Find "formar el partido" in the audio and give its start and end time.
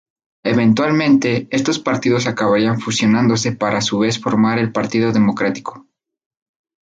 4.19-5.11